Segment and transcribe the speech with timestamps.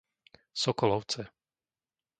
[0.61, 1.21] Sokolovce